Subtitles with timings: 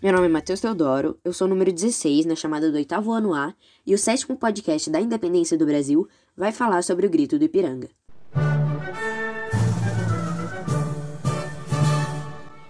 [0.00, 3.34] Meu nome é Matheus Teodoro, eu sou o número 16 na chamada do oitavo ano
[3.34, 3.52] A
[3.84, 7.88] e o sétimo podcast da independência do Brasil vai falar sobre o grito do Ipiranga.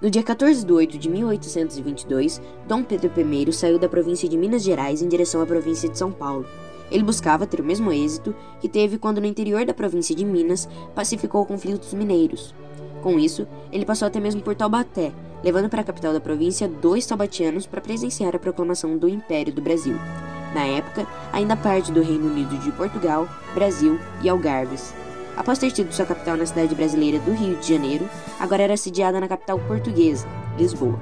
[0.00, 4.62] No dia 14 de 8 de 1822, Dom Pedro I saiu da província de Minas
[4.62, 6.46] Gerais em direção à província de São Paulo.
[6.90, 10.66] Ele buscava ter o mesmo êxito que teve quando no interior da província de Minas
[10.94, 12.54] pacificou conflitos mineiros.
[13.02, 15.12] Com isso, ele passou até mesmo por Taubaté,
[15.42, 19.62] levando para a capital da província dois taubatianos para presenciar a proclamação do Império do
[19.62, 19.96] Brasil.
[20.54, 24.92] Na época, ainda parte do Reino Unido de Portugal, Brasil e Algarves.
[25.36, 28.08] Após ter tido sua capital na cidade brasileira do Rio de Janeiro,
[28.38, 30.26] agora era sediada na capital portuguesa,
[30.58, 30.98] Lisboa.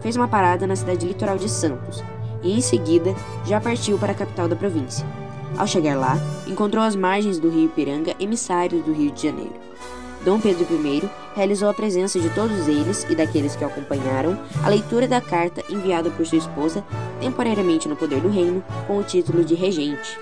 [0.00, 2.04] Fez uma parada na cidade litoral de Santos
[2.42, 5.06] e, em seguida, já partiu para a capital da província.
[5.56, 9.54] Ao chegar lá, encontrou às margens do rio Ipiranga emissários do Rio de Janeiro.
[10.26, 14.68] Dom Pedro I realizou a presença de todos eles e daqueles que o acompanharam a
[14.68, 16.84] leitura da carta enviada por sua esposa,
[17.20, 20.18] temporariamente no poder do reino, com o título de regente.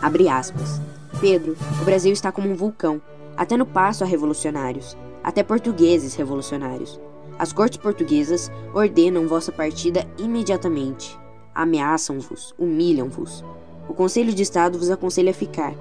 [0.00, 0.80] Abre aspas.
[1.20, 3.00] Pedro, o Brasil está como um vulcão.
[3.36, 4.96] Até no passo há revolucionários.
[5.22, 7.00] Até portugueses revolucionários.
[7.38, 11.16] As cortes portuguesas ordenam vossa partida imediatamente.
[11.54, 13.44] Ameaçam-vos, humilham-vos.
[13.88, 15.74] O Conselho de Estado vos aconselha a ficar.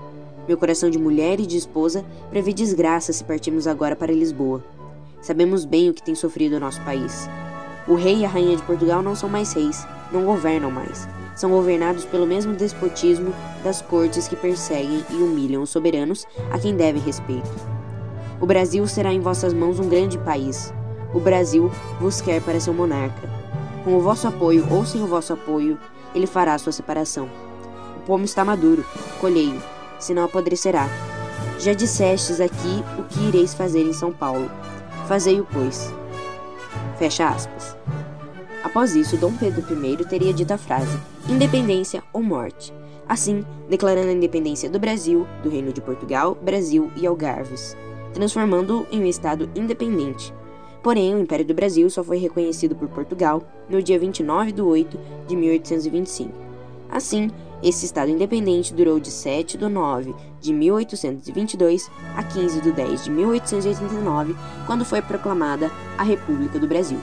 [0.52, 4.61] Meu coração de mulher e de esposa prevê desgraça se partirmos agora para Lisboa.
[5.21, 7.30] Sabemos bem o que tem sofrido o nosso país.
[7.88, 11.08] O rei e a rainha de Portugal não são mais reis, não governam mais.
[11.38, 16.75] São governados pelo mesmo despotismo das cortes que perseguem e humilham os soberanos a quem
[16.75, 17.49] devem respeito.
[18.41, 20.73] O Brasil será em vossas mãos um grande país.
[21.13, 23.30] O Brasil vos quer para seu monarca.
[23.86, 25.80] Com o vosso apoio ou sem o vosso apoio,
[26.13, 27.30] ele fará sua separação.
[27.95, 28.83] O pomo está maduro,
[29.21, 30.89] colhei-o senão apodrecerá.
[31.57, 34.52] Já dissestes aqui o que ireis fazer em São Paulo.
[35.08, 35.93] Fazei-o, pois.
[36.98, 37.77] Fecha aspas.
[38.64, 40.98] Após isso, Dom Pedro I teria dito a frase:
[41.30, 42.73] independência ou morte.
[43.08, 47.76] Assim, declarando a independência do Brasil, do Reino de Portugal, Brasil e Algarves,
[48.14, 50.33] transformando-o em um Estado independente.
[50.81, 54.99] Porém, o Império do Brasil só foi reconhecido por Portugal no dia 29 de 8
[55.27, 56.31] de 1825.
[56.89, 57.30] Assim,
[57.64, 63.11] esse Estado independente durou de 7 de 9 de 1822 a 15 de 10 de
[63.11, 64.36] 1889,
[64.66, 67.00] quando foi proclamada a República do Brasil.